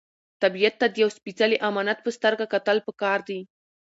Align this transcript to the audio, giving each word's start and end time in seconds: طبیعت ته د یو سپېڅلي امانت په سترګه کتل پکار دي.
طبیعت 0.41 0.75
ته 0.81 0.87
د 0.89 0.95
یو 1.03 1.09
سپېڅلي 1.17 1.57
امانت 1.69 1.97
په 2.03 2.09
سترګه 2.17 2.45
کتل 2.53 2.77
پکار 2.87 3.19
دي. 3.27 3.39